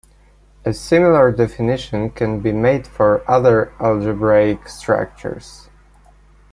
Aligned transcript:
A 0.65 0.73
similar 0.73 1.31
definition 1.31 2.09
can 2.09 2.39
be 2.39 2.51
made 2.51 2.87
for 2.87 3.21
other 3.29 3.71
algebraic 3.79 4.67
structures. 4.67 5.69